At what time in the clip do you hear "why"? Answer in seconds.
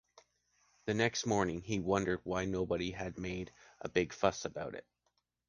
2.23-2.45